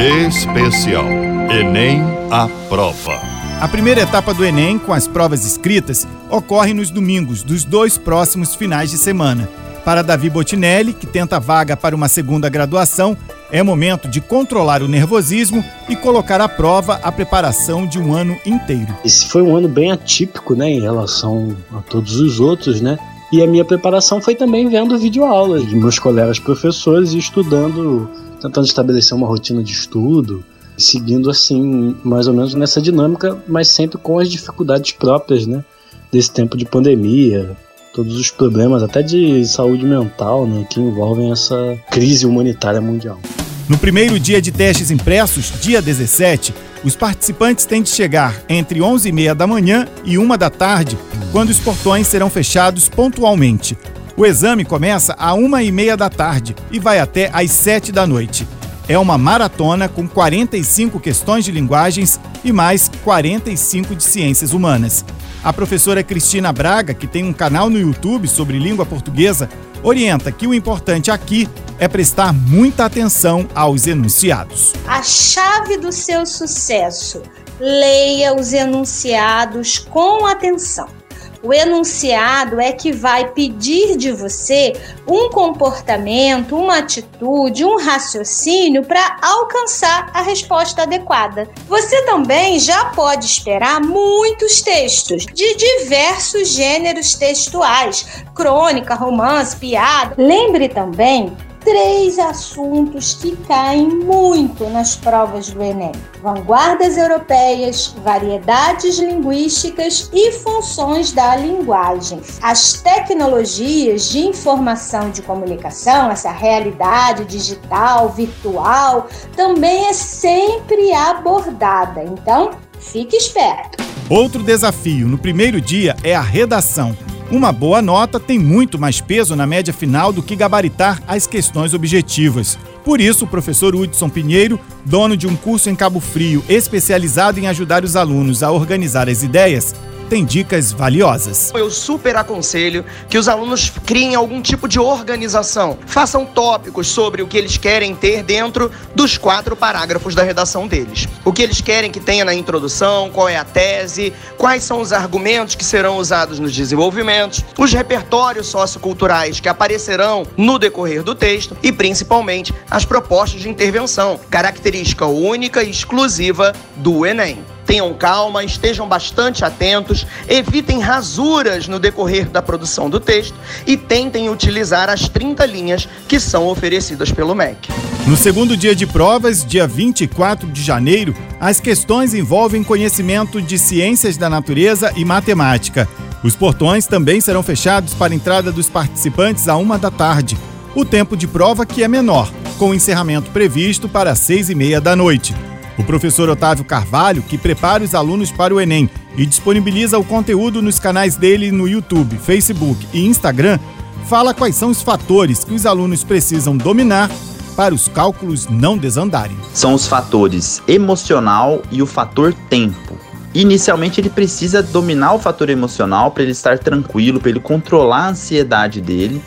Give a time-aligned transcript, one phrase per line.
[0.00, 1.04] Especial
[1.50, 2.00] Enem
[2.30, 3.20] a prova.
[3.60, 8.54] A primeira etapa do Enem, com as provas escritas, ocorre nos domingos dos dois próximos
[8.54, 9.46] finais de semana.
[9.84, 13.14] Para Davi Botinelli, que tenta vaga para uma segunda graduação,
[13.52, 18.38] é momento de controlar o nervosismo e colocar à prova a preparação de um ano
[18.46, 18.96] inteiro.
[19.04, 22.98] Esse foi um ano bem atípico, né, em relação a todos os outros, né?
[23.30, 28.08] E a minha preparação foi também vendo videoaulas de meus colegas professores e estudando,
[28.40, 30.44] tentando estabelecer uma rotina de estudo,
[30.76, 35.64] seguindo assim, mais ou menos nessa dinâmica, mas sempre com as dificuldades próprias, né?
[36.10, 37.56] Desse tempo de pandemia,
[37.94, 40.66] todos os problemas, até de saúde mental, né?
[40.68, 43.20] Que envolvem essa crise humanitária mundial.
[43.68, 49.34] No primeiro dia de testes impressos, dia 17, os participantes têm de chegar entre 11h30
[49.34, 50.98] da manhã e 1 da tarde,
[51.30, 53.78] quando os portões serão fechados pontualmente.
[54.20, 58.46] O exame começa a 1h30 da tarde e vai até às 7 da noite.
[58.86, 65.06] É uma maratona com 45 questões de linguagens e mais 45 de ciências humanas.
[65.42, 69.48] A professora Cristina Braga, que tem um canal no YouTube sobre língua portuguesa,
[69.82, 74.74] orienta que o importante aqui é prestar muita atenção aos enunciados.
[74.86, 77.22] A chave do seu sucesso:
[77.58, 80.99] leia os enunciados com atenção.
[81.42, 84.74] O enunciado é que vai pedir de você
[85.06, 91.48] um comportamento, uma atitude, um raciocínio para alcançar a resposta adequada.
[91.66, 100.14] Você também já pode esperar muitos textos de diversos gêneros textuais: crônica, romance, piada.
[100.18, 110.10] Lembre também três assuntos que caem muito nas provas do Enem: vanguardas europeias, variedades linguísticas
[110.12, 112.20] e funções da linguagem.
[112.42, 122.02] As tecnologias de informação e de comunicação, essa realidade digital, virtual, também é sempre abordada.
[122.02, 123.82] Então, fique esperto.
[124.08, 126.96] Outro desafio no primeiro dia é a redação.
[127.30, 131.72] Uma boa nota tem muito mais peso na média final do que gabaritar as questões
[131.72, 132.58] objetivas.
[132.84, 137.46] Por isso, o professor Hudson Pinheiro, dono de um curso em Cabo Frio especializado em
[137.46, 139.76] ajudar os alunos a organizar as ideias,
[140.10, 141.52] tem dicas valiosas.
[141.54, 145.78] Eu super aconselho que os alunos criem algum tipo de organização.
[145.86, 151.06] Façam tópicos sobre o que eles querem ter dentro dos quatro parágrafos da redação deles.
[151.24, 154.92] O que eles querem que tenha na introdução, qual é a tese, quais são os
[154.92, 161.56] argumentos que serão usados nos desenvolvimentos, os repertórios socioculturais que aparecerão no decorrer do texto
[161.62, 167.44] e, principalmente, as propostas de intervenção, característica única e exclusiva do Enem.
[167.70, 174.28] Tenham calma, estejam bastante atentos, evitem rasuras no decorrer da produção do texto e tentem
[174.28, 177.68] utilizar as 30 linhas que são oferecidas pelo MEC.
[178.08, 184.16] No segundo dia de provas, dia 24 de janeiro, as questões envolvem conhecimento de ciências
[184.16, 185.88] da natureza e matemática.
[186.24, 190.36] Os portões também serão fechados para a entrada dos participantes a uma da tarde.
[190.74, 194.96] O tempo de prova que é menor, com encerramento previsto para seis e meia da
[194.96, 195.36] noite.
[195.80, 200.60] O professor Otávio Carvalho, que prepara os alunos para o Enem e disponibiliza o conteúdo
[200.60, 203.58] nos canais dele no YouTube, Facebook e Instagram,
[204.04, 207.10] fala quais são os fatores que os alunos precisam dominar
[207.56, 209.38] para os cálculos não desandarem.
[209.54, 212.98] São os fatores emocional e o fator tempo.
[213.32, 218.10] Inicialmente ele precisa dominar o fator emocional para ele estar tranquilo, para ele controlar a
[218.10, 219.22] ansiedade dele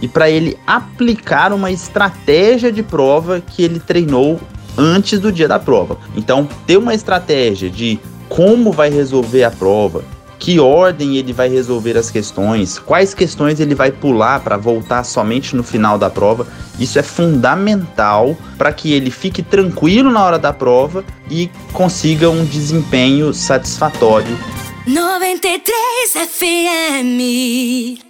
[0.00, 4.40] e para ele aplicar uma estratégia de prova que ele treinou
[4.78, 5.98] antes do dia da prova.
[6.16, 10.04] Então, ter uma estratégia de como vai resolver a prova,
[10.38, 15.56] que ordem ele vai resolver as questões, quais questões ele vai pular para voltar somente
[15.56, 16.46] no final da prova.
[16.78, 22.44] Isso é fundamental para que ele fique tranquilo na hora da prova e consiga um
[22.44, 24.38] desempenho satisfatório.
[24.86, 28.07] 93 FM